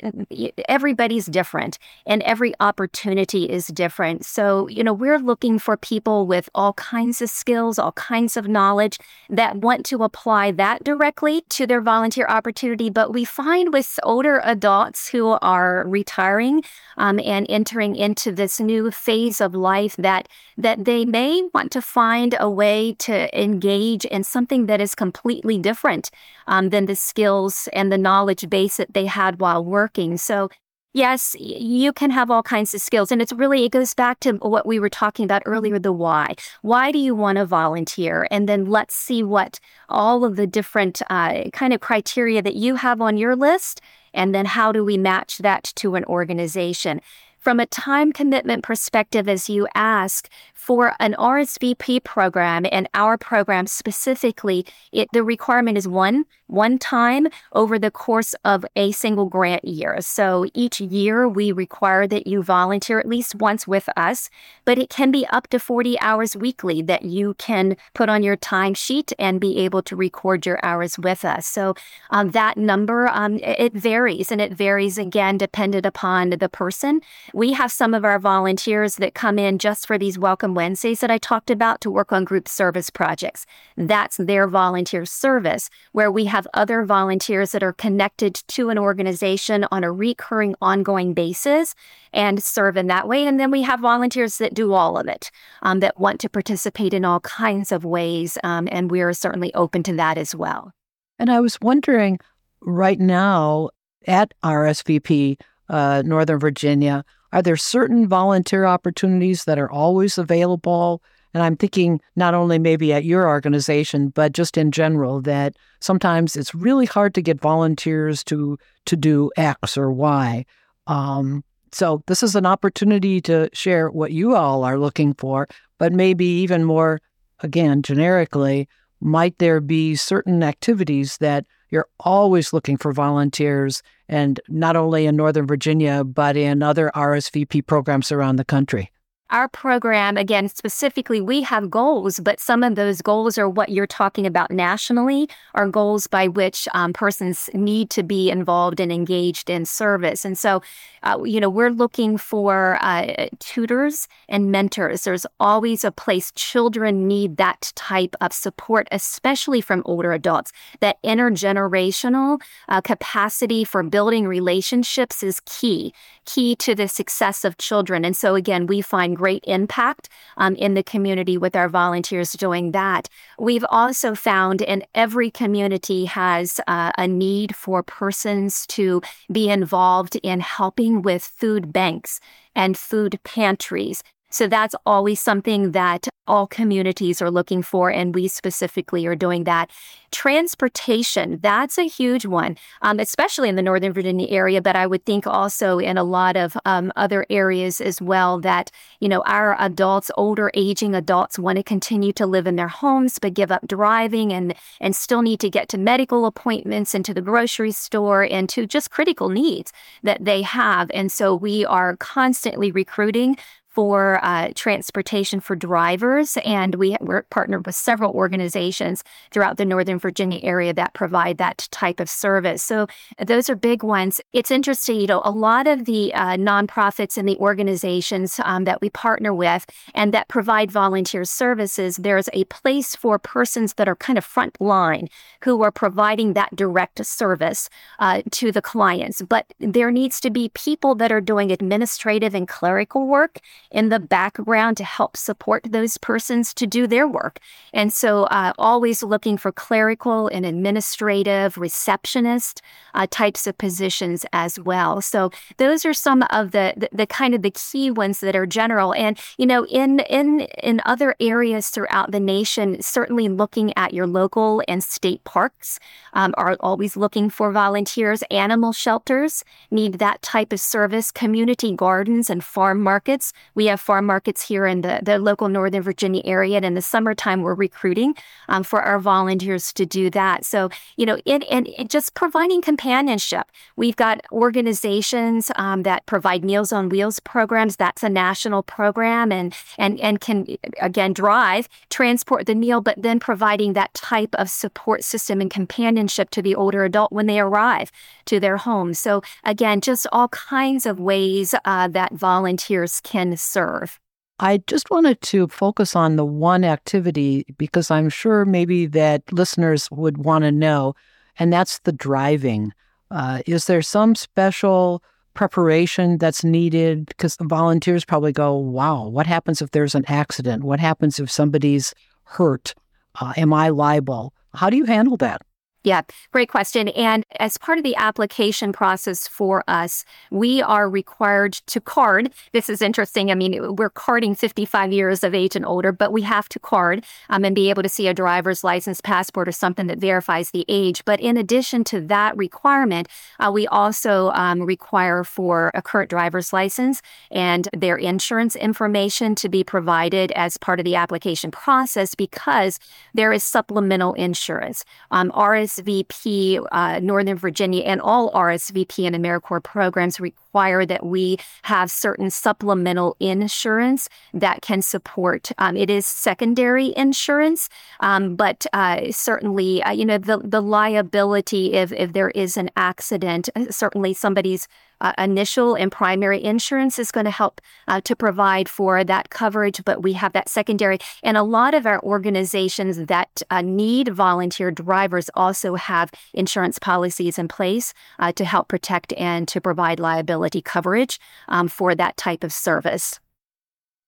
[0.70, 4.26] everybody's different, and every opportunity is different.
[4.26, 8.48] So you know we're looking for people with all kinds of skills, all kinds of
[8.48, 8.98] knowledge
[9.30, 12.90] that want to apply that directly to their volunteer opportunity.
[12.90, 16.64] But we find with older adults who are retiring
[16.98, 21.72] um, and entering into this new phase of life that that they they may want
[21.72, 26.12] to find a way to engage in something that is completely different
[26.46, 30.18] um, than the skills and the knowledge base that they had while working.
[30.18, 30.50] So
[30.94, 33.14] Yes, you can have all kinds of skills.
[33.14, 36.36] And it's really, it goes back to what we were talking about earlier the why.
[36.64, 38.28] Why do you want to volunteer?
[38.30, 42.76] And then let's see what all of the different uh, kind of criteria that you
[42.76, 43.80] have on your list.
[44.14, 47.00] And then how do we match that to an organization?
[47.42, 50.30] From a time commitment perspective, as you ask,
[50.62, 57.28] for an RSVP program and our program specifically, it, the requirement is one, one time
[57.54, 59.98] over the course of a single grant year.
[60.02, 64.30] So each year we require that you volunteer at least once with us,
[64.64, 68.38] but it can be up to 40 hours weekly that you can put on your
[68.38, 71.48] timesheet and be able to record your hours with us.
[71.48, 71.74] So
[72.12, 77.02] um, that number, um, it varies and it varies again dependent upon the person
[77.34, 81.12] we have some of our volunteers that come in just for these Welcome Wednesdays that
[81.12, 83.46] I talked about to work on group service projects.
[83.78, 89.66] That's their volunteer service, where we have other volunteers that are connected to an organization
[89.72, 91.76] on a recurring, ongoing basis
[92.14, 93.26] and serve in that way.
[93.26, 96.94] And then we have volunteers that do all of it, um, that want to participate
[96.94, 98.38] in all kinds of ways.
[98.44, 100.72] Um, and we are certainly open to that as well.
[101.20, 102.20] And I was wondering
[102.62, 103.70] right now
[104.08, 111.02] at RSVP, uh, Northern Virginia, are there certain volunteer opportunities that are always available?
[111.34, 116.36] And I'm thinking not only maybe at your organization, but just in general, that sometimes
[116.36, 120.46] it's really hard to get volunteers to to do X or Y.
[120.88, 125.94] Um, so this is an opportunity to share what you all are looking for, but
[125.94, 127.00] maybe even more,
[127.40, 128.68] again, generically,
[129.00, 135.16] might there be certain activities that you're always looking for volunteers, and not only in
[135.16, 138.92] Northern Virginia, but in other RSVP programs around the country?
[139.32, 143.88] Our program, again, specifically, we have goals, but some of those goals are what you're
[143.88, 149.50] talking about nationally, are goals by which um, persons need to be involved and engaged
[149.50, 150.26] in service.
[150.26, 150.62] And so,
[151.04, 155.06] uh, you know, we're looking for uh, tutors and mentors.
[155.06, 160.52] There's always a place children need that type of support, especially from older adults.
[160.82, 165.94] That intergenerational uh, capacity for building relationships is key,
[166.26, 168.04] key to the success of children.
[168.04, 172.72] And so, again, we find great impact um, in the community with our volunteers doing
[172.72, 173.08] that.
[173.38, 180.16] We've also found in every community has uh, a need for persons to be involved
[180.24, 182.20] in helping with food banks
[182.56, 188.28] and food pantries so that's always something that all communities are looking for, and we
[188.28, 189.70] specifically are doing that.
[190.12, 195.06] Transportation, that's a huge one, um, especially in the Northern Virginia area, but I would
[195.06, 199.56] think also in a lot of um, other areas as well that, you know, our
[199.60, 203.68] adults, older aging adults want to continue to live in their homes, but give up
[203.68, 208.24] driving and, and still need to get to medical appointments and to the grocery store
[208.24, 210.92] and to just critical needs that they have.
[210.94, 213.38] And so we are constantly recruiting
[213.72, 216.38] for uh, transportation for drivers.
[216.44, 221.70] And we, we're partnered with several organizations throughout the Northern Virginia area that provide that
[221.72, 222.64] type of service.
[222.64, 222.88] So
[223.26, 224.20] those are big ones.
[224.34, 228.82] It's interesting, you know, a lot of the uh, nonprofits and the organizations um, that
[228.82, 233.96] we partner with and that provide volunteer services, there's a place for persons that are
[233.96, 235.08] kind of front line
[235.44, 239.22] who are providing that direct service uh, to the clients.
[239.22, 243.40] But there needs to be people that are doing administrative and clerical work
[243.72, 247.40] in the background to help support those persons to do their work.
[247.74, 252.62] And so, uh, always looking for clerical and administrative receptionist
[252.94, 255.02] uh, types of positions as well.
[255.02, 258.46] So, those are some of the, the, the kind of the key ones that are
[258.46, 258.94] general.
[258.94, 264.08] And you know, in in in other areas throughout the nation, certainly looking at your
[264.08, 265.80] local and state parks
[266.14, 268.24] um, are always looking for volunteers.
[268.32, 271.12] Animal shelters need that type of service.
[271.12, 273.34] Community gardens and farm markets.
[273.56, 276.58] We have farm markets here in the, the local Northern Virginia area.
[276.58, 278.16] And in the summertime, we're recruiting
[278.50, 280.46] um, for our volunteers to do that.
[280.46, 283.52] So, you know, it, and it just providing companionship.
[283.76, 287.76] We've got organizations um, that provide Meals on Wheels programs.
[287.76, 290.48] That's a national program and, and, and can,
[290.80, 296.30] again, drive, transport the meal, but then providing that type of support system and companionship
[296.32, 297.92] to the older adult when they arrive
[298.26, 298.94] to their home.
[298.94, 304.00] So, again, just all kinds of ways uh, that volunteers can serve.
[304.40, 309.88] I just wanted to focus on the one activity because I'm sure maybe that listeners
[309.92, 310.96] would want to know,
[311.38, 312.74] and that's the driving.
[313.12, 315.04] Uh, is there some special
[315.36, 317.06] preparation that's needed?
[317.06, 320.64] Because the volunteers probably go, wow, what happens if there's an accident?
[320.64, 322.74] What happens if somebody's hurt?
[323.20, 324.34] Uh, am I liable?
[324.56, 325.42] How do you handle that?
[325.84, 326.90] Yeah, great question.
[326.90, 332.32] And as part of the application process for us, we are required to card.
[332.52, 333.32] This is interesting.
[333.32, 337.04] I mean, we're carding 55 years of age and older, but we have to card
[337.30, 340.66] um, and be able to see a driver's license, passport, or something that verifies the
[340.68, 341.04] age.
[341.04, 343.08] But in addition to that requirement,
[343.40, 349.50] uh, we also um, require for a current driver's license and their insurance information to
[349.50, 352.78] be provided as part of the application process because
[353.16, 354.86] there is supplemental insurance.
[355.10, 361.38] Um, RS RSVP uh, Northern Virginia and all RSVP and AmeriCorps programs require that we
[361.64, 365.52] have certain supplemental insurance that can support.
[365.58, 367.70] Um, it is secondary insurance,
[368.02, 372.70] um, but uh, certainly, uh, you know, the, the liability if, if there is an
[372.76, 374.68] accident, uh, certainly somebody's
[375.02, 379.84] uh, initial and primary insurance is going to help uh, to provide for that coverage,
[379.84, 381.00] but we have that secondary.
[381.24, 387.38] And a lot of our organizations that uh, need volunteer drivers also have insurance policies
[387.38, 392.44] in place uh, to help protect and to provide liability coverage um, for that type
[392.44, 393.20] of service.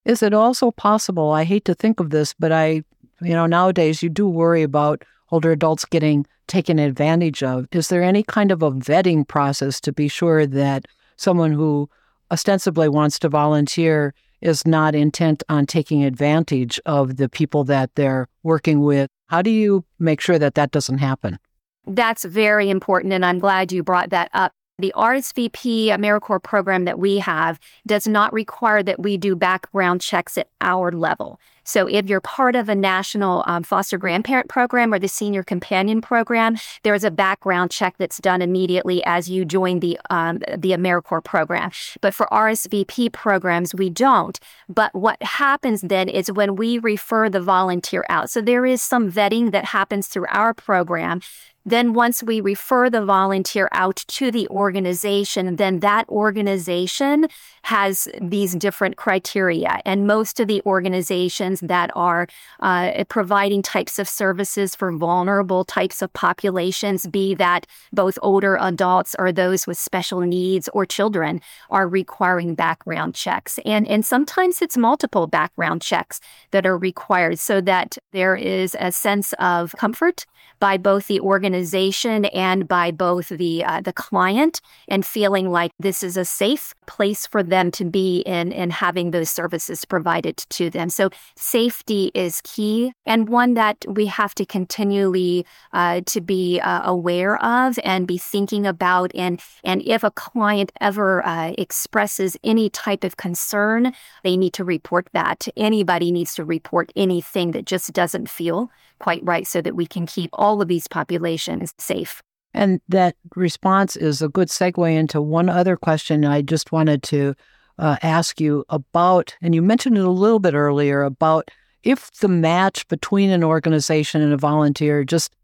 [0.06, 1.32] Is it also possible?
[1.32, 2.84] I hate to think of this, but I,
[3.22, 7.68] you know, nowadays you do worry about older adults getting taken advantage of.
[7.72, 10.86] Is there any kind of a vetting process to be sure that
[11.18, 11.90] someone who
[12.30, 18.28] ostensibly wants to volunteer is not intent on taking advantage of the people that they're
[18.44, 19.10] working with?
[19.28, 21.40] How do you make sure that that doesn't happen?
[21.88, 24.52] That's very important, and I'm glad you brought that up.
[24.78, 30.38] The RSVP AmeriCorps program that we have does not require that we do background checks
[30.38, 31.40] at our level.
[31.64, 36.02] So if you're part of a national um, foster grandparent program or the senior companion
[36.02, 41.24] program, there's a background check that's done immediately as you join the um, the AmeriCorps
[41.24, 41.72] program.
[42.02, 44.40] But for RSVP programs, we don't.
[44.68, 48.30] But what happens then is when we refer the volunteer out.
[48.30, 51.22] So there is some vetting that happens through our program
[51.66, 57.28] then, once we refer the volunteer out to the organization, then that organization
[57.64, 59.80] has these different criteria.
[59.86, 62.28] And most of the organizations that are
[62.60, 69.16] uh, providing types of services for vulnerable types of populations, be that both older adults
[69.20, 73.60] or those with special needs or children, are requiring background checks.
[73.66, 76.20] And, and sometimes it's multiple background checks
[76.52, 80.26] that are required so that there is a sense of comfort
[80.60, 86.04] by both the organization and by both the uh, the client and feeling like this
[86.04, 90.70] is a safe place for them to be in and having those services provided to
[90.70, 90.90] them.
[90.90, 96.82] So safety is key and one that we have to continually uh, to be uh,
[96.84, 99.12] aware of and be thinking about.
[99.16, 104.64] And and if a client ever uh, expresses any type of concern, they need to
[104.64, 105.48] report that.
[105.56, 108.70] Anybody needs to report anything that just doesn't feel
[109.00, 112.22] quite right so that we can keep all of these populations safe.
[112.54, 117.36] And that response is a good segue into one other question I just wanted to
[117.80, 119.36] uh, ask you about.
[119.42, 121.50] And you mentioned it a little bit earlier about
[121.84, 125.36] if the match between an organization and a volunteer just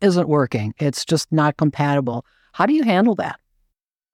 [0.00, 2.24] isn't working, it's just not compatible.
[2.52, 3.40] How do you handle that?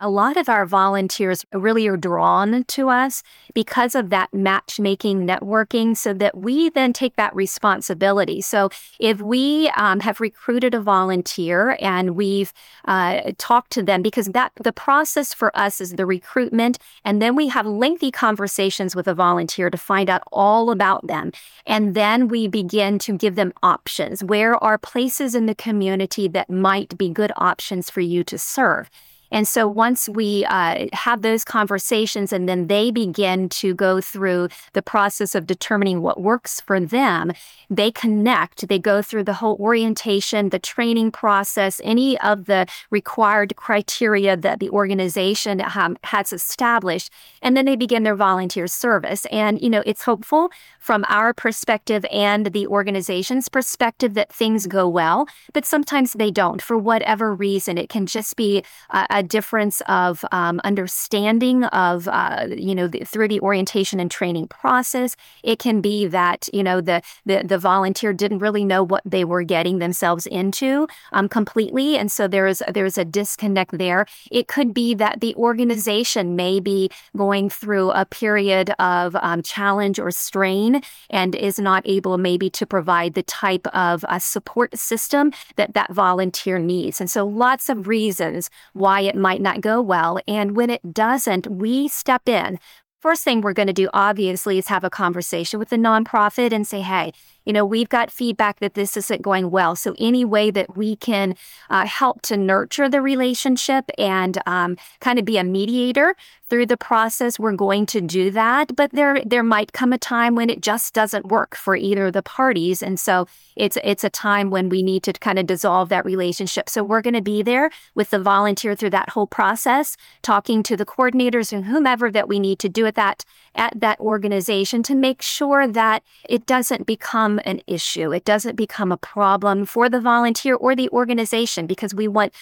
[0.01, 3.23] A lot of our volunteers really are drawn to us
[3.55, 8.41] because of that matchmaking networking, so that we then take that responsibility.
[8.41, 12.53] So, if we um, have recruited a volunteer and we've
[12.87, 17.37] uh, talked to them, because that the process for us is the recruitment, and then
[17.37, 21.31] we have lengthy conversations with a volunteer to find out all about them,
[21.67, 24.25] and then we begin to give them options.
[24.25, 28.91] Where are places in the community that might be good options for you to serve?
[29.35, 34.49] And so once we uh, have those conversations and then they begin to go through
[34.75, 37.33] the process of determining what works for them,
[37.69, 43.57] they connect, they go through the whole orientation, the training process, any of the required
[43.57, 47.11] criteria that the organization um, has established,
[47.43, 49.27] and then they begin their volunteer service.
[49.33, 54.89] And, you know, it's hopeful from our perspective and the organization's perspective that things go
[54.89, 57.79] well, but sometimes they don't for whatever reason.
[57.79, 63.01] It can just be a, a difference of um, understanding of, uh, you know, the,
[63.05, 65.17] through the orientation and training process.
[65.43, 69.25] It can be that, you know, the, the, the volunteer didn't really know what they
[69.25, 71.97] were getting themselves into um, completely.
[71.97, 74.07] And so there is, there is a disconnect there.
[74.31, 79.99] It could be that the organization may be going through a period of um, challenge
[79.99, 85.33] or strain and is not able maybe to provide the type of uh, support system
[85.57, 87.01] that that volunteer needs.
[87.01, 90.21] And so lots of reasons why it might not go well.
[90.27, 92.59] And when it doesn't, we step in.
[93.01, 96.67] First thing we're going to do, obviously, is have a conversation with the nonprofit and
[96.67, 97.13] say, hey,
[97.45, 99.77] you know, we've got feedback that this isn't going well.
[99.77, 101.35] So, any way that we can
[101.71, 106.15] uh, help to nurture the relationship and um, kind of be a mediator
[106.49, 108.77] through the process, we're going to do that.
[108.77, 112.13] But there, there might come a time when it just doesn't work for either of
[112.13, 113.27] the parties, and so
[113.57, 116.69] it's it's a time when we need to kind of dissolve that relationship.
[116.69, 120.77] So, we're going to be there with the volunteer through that whole process, talking to
[120.77, 123.25] the coordinators and whomever that we need to do at that
[123.55, 128.13] at that organization to make sure that it doesn't become an issue.
[128.13, 132.33] It doesn't become a problem for the volunteer or the organization because we want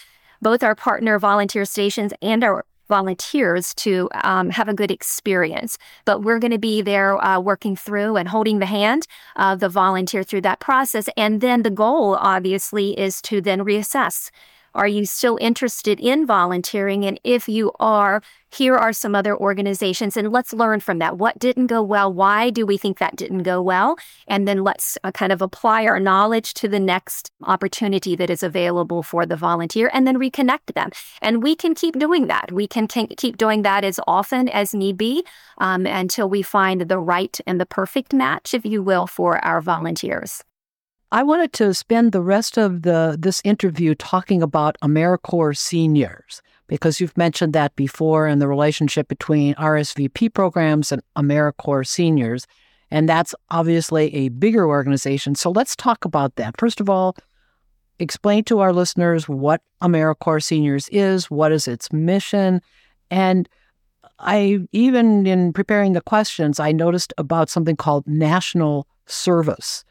[0.41, 5.79] both our partner volunteer stations and our volunteers to um, have a good experience.
[6.05, 9.07] But we're going to be there uh, working through and holding the hand
[9.37, 11.09] of the volunteer through that process.
[11.17, 14.31] And then the goal, obviously, is to then reassess
[14.75, 17.05] Are you still interested in volunteering?
[17.05, 18.23] And if you are,
[18.55, 21.17] here are some other organizations and let's learn from that.
[21.17, 22.13] What didn't go well?
[22.13, 23.97] Why do we think that didn't go well?
[24.27, 28.43] And then let's uh, kind of apply our knowledge to the next opportunity that is
[28.43, 30.91] available for the volunteer and then reconnect them.
[31.21, 32.53] And we can keep doing that.
[32.53, 35.25] We can keep doing that as often as need be
[35.59, 39.61] um, until we find the right and the perfect match, if you will, for our
[39.61, 40.43] volunteers.
[41.13, 47.01] I wanted to spend the rest of the this interview talking about AmeriCorps seniors because
[47.01, 52.47] you've mentioned that before and the relationship between RSVP programs and AmeriCorps seniors.
[52.91, 55.35] And that's obviously a bigger organization.
[55.35, 56.55] So let's talk about that.
[56.59, 57.15] First of all,
[57.99, 62.63] explain to our listeners what AmeriCorps Seniors is, what is its mission.
[63.11, 63.51] And
[64.19, 69.85] I, even in preparing the questions, I noticed about something called national service.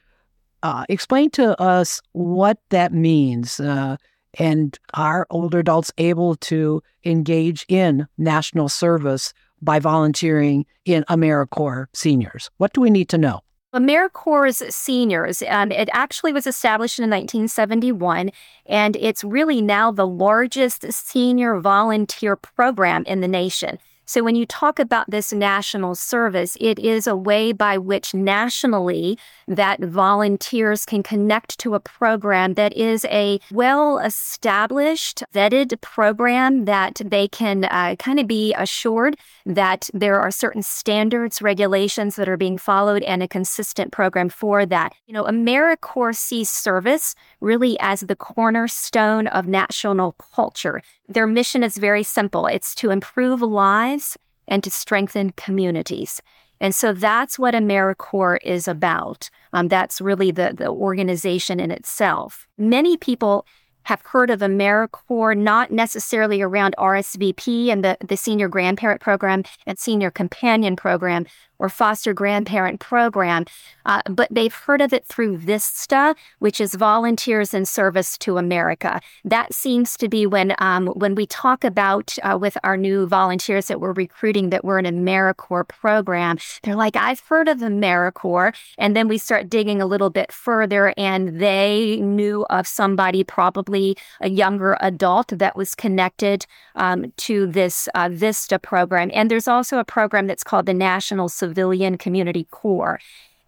[0.63, 3.59] Uh, explain to us what that means.
[3.59, 3.97] Uh,
[4.35, 12.49] and are older adults able to engage in national service by volunteering in AmeriCorps seniors?
[12.57, 13.41] What do we need to know?
[13.73, 18.29] AmeriCorps Seniors, um, it actually was established in 1971,
[18.65, 23.79] and it's really now the largest senior volunteer program in the nation.
[24.11, 29.17] So when you talk about this national service, it is a way by which nationally
[29.47, 37.01] that volunteers can connect to a program that is a well established, vetted program that
[37.05, 42.35] they can uh, kind of be assured that there are certain standards, regulations that are
[42.35, 44.91] being followed and a consistent program for that.
[45.07, 50.81] You know, AmeriCorps sees service really as the cornerstone of national culture.
[51.11, 52.47] Their mission is very simple.
[52.47, 56.21] It's to improve lives and to strengthen communities.
[56.59, 59.29] And so that's what AmeriCorps is about.
[59.51, 62.47] Um, that's really the, the organization in itself.
[62.57, 63.45] Many people
[63.83, 69.79] have heard of AmeriCorps, not necessarily around RSVP and the, the senior grandparent program and
[69.79, 71.25] senior companion program,
[71.61, 73.45] or foster grandparent program,
[73.85, 78.99] uh, but they've heard of it through VISTA, which is Volunteers in Service to America.
[79.23, 83.67] That seems to be when um, when we talk about uh, with our new volunteers
[83.67, 86.39] that we're recruiting that we're an AmeriCorps program.
[86.63, 90.95] They're like, I've heard of AmeriCorps, and then we start digging a little bit further,
[90.97, 97.87] and they knew of somebody, probably a younger adult, that was connected um, to this
[97.93, 99.11] uh, VISTA program.
[99.13, 102.99] And there's also a program that's called the National Civil Civilian Community Corps.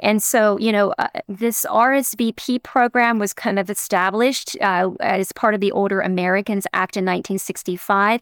[0.01, 5.53] And so, you know, uh, this RSVP program was kind of established uh, as part
[5.53, 8.19] of the Older Americans Act in 1965.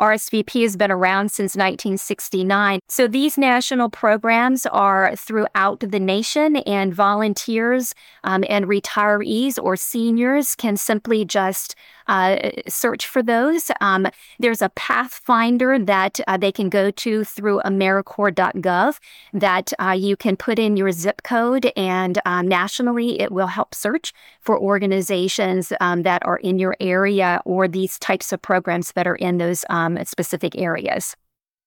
[0.00, 2.80] RSVP has been around since 1969.
[2.88, 7.94] So these national programs are throughout the nation, and volunteers
[8.24, 11.74] um, and retirees or seniors can simply just
[12.10, 13.70] uh, search for those.
[13.80, 14.08] Um,
[14.40, 18.98] there's a pathfinder that uh, they can go to through AmeriCorps.gov
[19.32, 23.74] that uh, you can put in your zip code, and um, nationally it will help
[23.74, 29.06] search for organizations um, that are in your area or these types of programs that
[29.06, 31.16] are in those um, specific areas.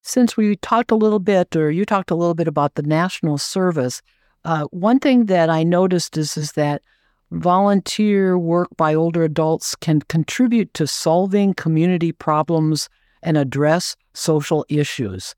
[0.02, 3.38] Since we talked a little bit, or you talked a little bit about the national
[3.38, 4.02] service,
[4.44, 6.82] uh, one thing that I noticed is is that
[7.32, 12.90] volunteer work by older adults can contribute to solving community problems
[13.22, 15.34] and address social issues.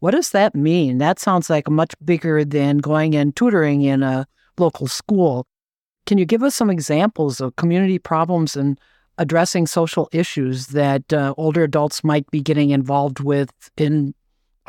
[0.00, 0.98] What does that mean?
[0.98, 4.26] That sounds like much bigger than going and tutoring in a
[4.58, 5.46] local school.
[6.06, 8.78] Can you give us some examples of community problems and
[9.18, 14.14] addressing social issues that uh, older adults might be getting involved with in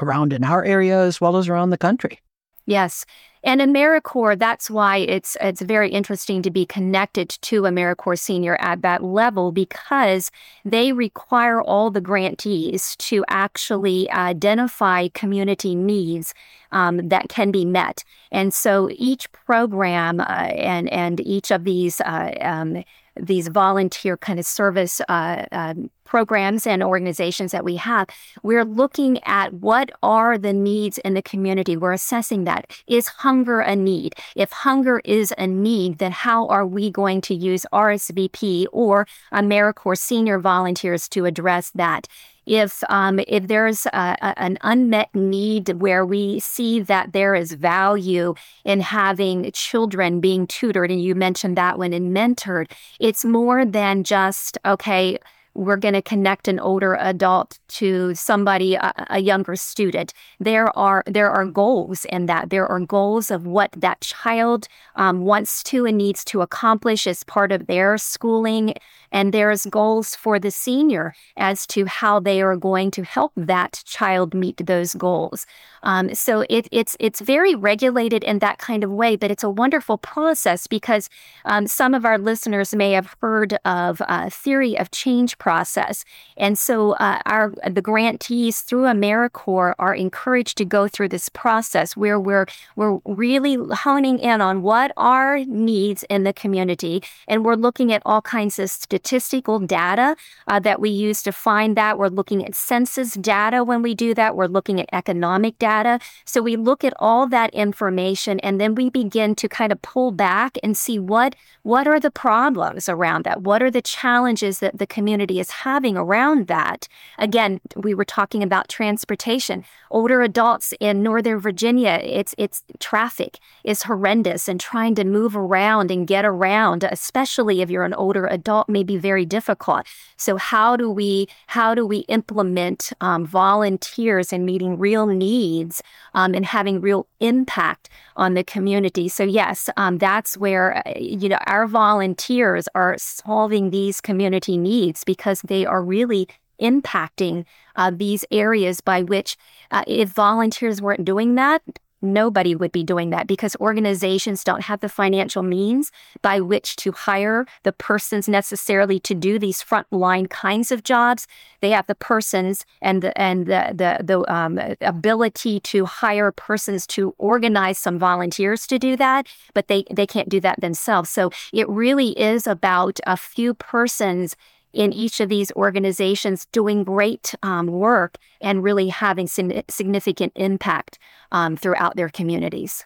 [0.01, 2.19] around in our area as well as around the country?
[2.65, 3.05] Yes.
[3.45, 8.81] And AmeriCorps, that's why it's it's very interesting to be connected to AmeriCorps Senior at
[8.83, 10.31] that level because
[10.63, 16.33] they require all the grantees to actually identify community needs
[16.71, 18.05] um, that can be met.
[18.31, 22.83] And so each program uh, and and each of these uh, um,
[23.19, 28.07] these volunteer kind of service uh, um, programs and organizations that we have,
[28.43, 31.77] we're looking at what are the needs in the community.
[31.77, 32.71] We're assessing that.
[32.87, 34.15] Is hunger a need?
[34.35, 39.97] If hunger is a need, then how are we going to use RSVP or AmeriCorps
[39.99, 42.07] senior volunteers to address that?
[42.45, 47.53] If um, if there's a, a, an unmet need where we see that there is
[47.53, 48.33] value
[48.65, 54.03] in having children being tutored, and you mentioned that one and mentored, it's more than
[54.03, 55.17] just okay
[55.55, 60.13] we're going to connect an older adult to somebody, a, a, younger student.
[60.39, 62.49] There are there are goals in that.
[62.49, 67.23] There are goals of what that child um, wants to and needs to accomplish as
[67.23, 68.73] part of their schooling,
[69.11, 73.83] and there's goals for the senior as to how they are going to help that
[73.85, 75.45] child meet those goals.
[75.83, 79.49] Um, so it, it's it's very regulated in that kind of way, but it's a
[79.49, 81.09] wonderful process because
[81.45, 86.05] um, some of our listeners may have heard of uh, theory of change process,
[86.37, 86.75] and so
[87.07, 87.45] uh, our
[87.77, 92.47] the grantees through AmeriCorps are encouraged to go through this process where we're
[92.79, 96.95] we're really honing in on what are needs in the community,
[97.27, 100.15] and we're looking at all kinds of statistical data
[100.47, 101.97] uh, that we use to find that.
[101.97, 104.35] We're looking at census data when we do that.
[104.35, 105.99] We're looking at economic data.
[106.25, 110.11] So we look at all that information and then we begin to kind of pull
[110.11, 113.41] back and see what what are the problems around that?
[113.41, 116.87] What are the challenges that the community is having around that?
[117.17, 119.63] Again, we were talking about transportation.
[119.91, 125.91] Older adults in Northern Virginia, it's it's traffic is horrendous and trying to move around
[125.91, 129.85] and get around, especially if you're an older adult, may be very difficult.
[130.17, 135.81] So how do we how do we implement um, volunteers in meeting real needs
[136.13, 139.07] um, and having real impact on the community?
[139.09, 145.03] So yes, um, that's where uh, you know our volunteers are solving these community needs
[145.03, 146.27] because they are really
[146.61, 147.45] impacting
[147.75, 149.35] uh, these areas by which,
[149.71, 151.61] uh, if volunteers weren't doing that,
[152.03, 156.91] nobody would be doing that because organizations don't have the financial means by which to
[156.91, 161.25] hire the persons necessarily to do these frontline kinds of jobs.
[161.61, 166.85] They have the persons and the and the the, the um, ability to hire persons
[166.87, 171.09] to organize some volunteers to do that, but they they can't do that themselves.
[171.09, 174.35] So it really is about a few persons
[174.73, 180.99] in each of these organizations doing great um, work and really having significant impact
[181.31, 182.85] um, throughout their communities.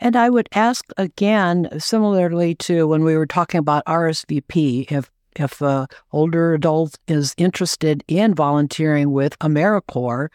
[0.00, 5.60] And I would ask again, similarly to when we were talking about RSVP, if if
[5.60, 10.30] an older adult is interested in volunteering with AmeriCorps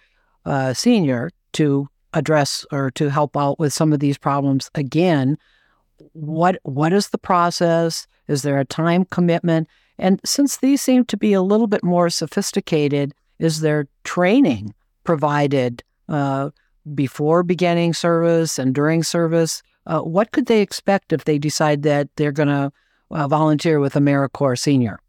[0.46, 5.38] uh, Senior to address or to help out with some of these problems again,
[6.14, 8.08] what what is the process?
[8.28, 9.68] Is there a time commitment?
[9.98, 14.74] And since these seem to be a little bit more sophisticated, is there training
[15.04, 16.50] provided uh,
[16.94, 19.62] before beginning service and during service?
[19.86, 22.72] Uh, what could they expect if they decide that they're going to
[23.12, 25.00] uh, volunteer with AmeriCorps Senior?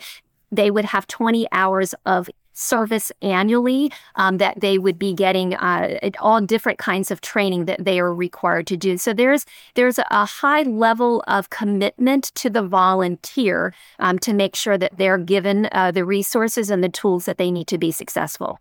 [0.51, 5.99] they would have 20 hours of service annually um, that they would be getting uh,
[6.19, 8.99] all different kinds of training that they are required to do.
[8.99, 14.77] So there's there's a high level of commitment to the volunteer um, to make sure
[14.77, 18.59] that they're given uh, the resources and the tools that they need to be successful.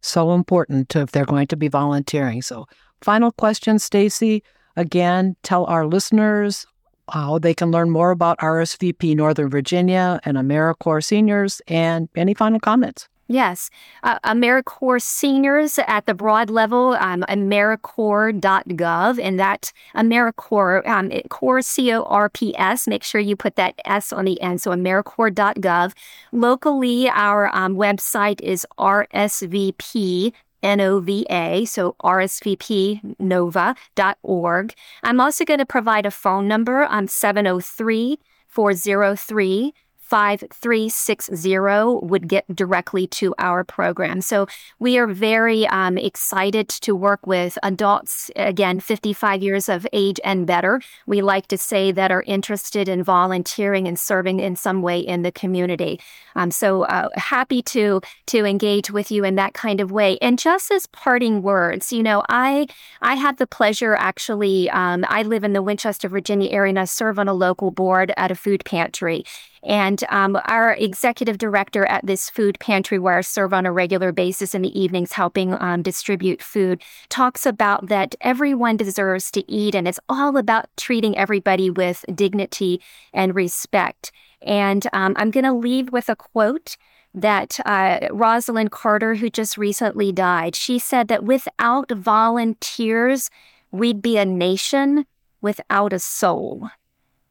[0.00, 2.42] So important if they're going to be volunteering.
[2.42, 2.66] So
[3.00, 4.42] final question, Stacey.
[4.76, 6.66] Again, tell our listeners
[7.10, 12.60] how they can learn more about RSVP Northern Virginia and AmeriCorps seniors and any final
[12.60, 13.08] comments.
[13.30, 13.68] Yes.
[14.02, 21.92] Uh, AmeriCorps seniors at the broad level, um, AmeriCorps.gov, and that AmeriCorps, um, Corps, C
[21.92, 24.62] O R P S, make sure you put that S on the end.
[24.62, 25.92] So AmeriCorps.gov.
[26.32, 34.74] Locally, our um, website is RSVP N-O-V-A, so rsvpnova.org.
[35.04, 38.18] I'm also going to provide a phone number on 703
[38.48, 39.74] 403
[40.08, 44.22] 5360 would get directly to our program.
[44.22, 44.46] So
[44.78, 50.46] we are very um, excited to work with adults, again, 55 years of age and
[50.46, 50.80] better.
[51.06, 55.22] We like to say that are interested in volunteering and serving in some way in
[55.22, 56.00] the community.
[56.34, 60.16] Um, so uh, happy to to engage with you in that kind of way.
[60.22, 62.66] And just as parting words, you know, I
[63.02, 64.70] I had the pleasure actually.
[64.70, 68.12] Um, I live in the Winchester, Virginia area, and I serve on a local board
[68.16, 69.24] at a food pantry.
[69.62, 74.12] And um, our executive director at this food pantry, where I serve on a regular
[74.12, 79.74] basis in the evenings helping um, distribute food, talks about that everyone deserves to eat,
[79.74, 82.80] and it's all about treating everybody with dignity
[83.12, 84.12] and respect.
[84.42, 86.76] And um, I'm going to leave with a quote
[87.14, 93.30] that uh, Rosalynn Carter, who just recently died, she said that without volunteers,
[93.70, 95.06] we'd be a nation
[95.40, 96.70] without a soul.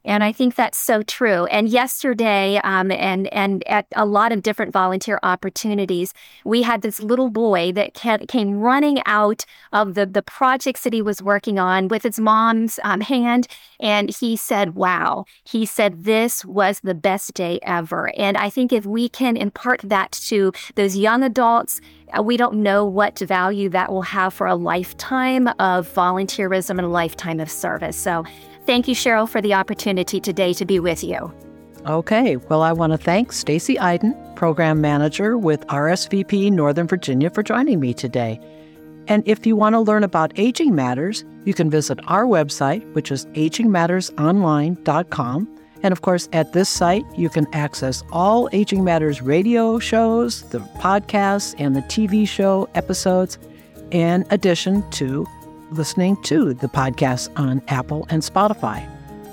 [0.07, 1.45] And I think that's so true.
[1.47, 6.13] And yesterday, um, and and at a lot of different volunteer opportunities,
[6.45, 11.01] we had this little boy that came running out of the the projects that he
[11.01, 13.47] was working on with his mom's um, hand,
[13.81, 18.71] and he said, "Wow!" He said, "This was the best day ever." And I think
[18.71, 21.81] if we can impart that to those young adults
[22.17, 26.81] uh, we don't know what value that will have for a lifetime of volunteerism and
[26.81, 27.97] a lifetime of service.
[27.97, 28.23] So
[28.67, 31.31] Thank you, Cheryl, for the opportunity today to be with you.
[31.85, 37.43] Okay, well, I want to thank Stacey Iden, Program Manager with RSVP Northern Virginia, for
[37.43, 38.41] joining me today.
[39.07, 43.09] And if you want to learn about Aging Matters, you can visit our website, which
[43.09, 45.59] is agingmattersonline.com.
[45.81, 50.59] And of course, at this site, you can access all Aging Matters radio shows, the
[50.59, 53.37] podcasts, and the TV show episodes,
[53.91, 55.25] in addition to
[55.71, 58.87] listening to the podcast on Apple and Spotify.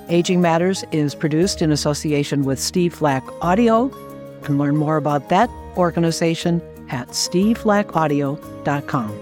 [0.08, 3.86] Aging Matters is produced in association with Steve Flack Audio.
[3.86, 9.18] You can learn more about that organization at steveflackaudio.com.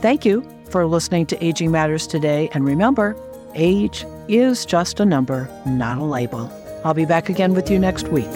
[0.00, 2.48] Thank you for listening to Aging Matters today.
[2.52, 3.16] And remember,
[3.54, 6.52] age is just a number, not a label.
[6.84, 8.30] I'll be back again with you next week.